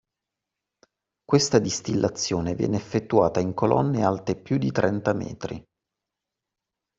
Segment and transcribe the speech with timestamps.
[1.23, 5.63] Questa distillazione viene effettuata in colonne alte più di trenta metri